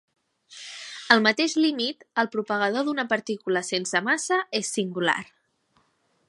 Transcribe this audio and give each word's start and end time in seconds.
Al 1.15 1.19
mateix 1.27 1.53
límit, 1.65 2.01
el 2.23 2.29
propagador 2.37 2.87
d'una 2.89 3.05
partícula 3.13 3.63
sense 3.69 4.03
massa 4.09 4.41
és 4.63 4.73
singular. 4.81 5.19